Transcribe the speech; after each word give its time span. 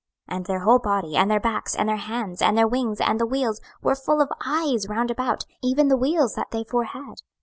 26:010:012 0.29 0.37
And 0.37 0.45
their 0.47 0.59
whole 0.61 0.79
body, 0.79 1.15
and 1.15 1.29
their 1.29 1.39
backs, 1.39 1.75
and 1.75 1.87
their 1.87 1.95
hands, 1.95 2.41
and 2.41 2.57
their 2.57 2.67
wings, 2.67 2.99
and 2.99 3.19
the 3.19 3.27
wheels, 3.27 3.61
were 3.83 3.93
full 3.93 4.19
of 4.19 4.29
eyes 4.43 4.89
round 4.89 5.11
about, 5.11 5.45
even 5.61 5.89
the 5.89 5.95
wheels 5.95 6.33
that 6.33 6.49
they 6.49 6.63
four 6.63 6.85
had. 6.85 7.21